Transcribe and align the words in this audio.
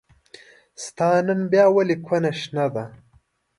ستا 0.83 1.09
نن 1.25 1.41
بيا 1.51 1.65
ولې 1.75 1.95
کونه 2.05 2.31
شنه 2.39 2.65
ده 2.73 2.85